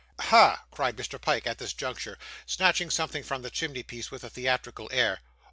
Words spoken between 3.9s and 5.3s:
with a theatrical air.